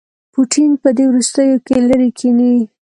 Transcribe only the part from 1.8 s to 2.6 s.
لیرې کښيني.